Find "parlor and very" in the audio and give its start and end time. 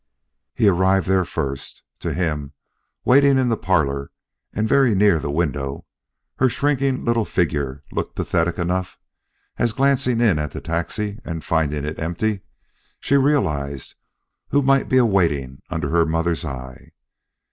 3.55-4.95